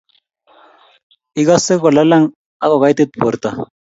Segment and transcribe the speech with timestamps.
[1.41, 2.25] igase kolalang
[2.63, 3.49] ak kogaitit borto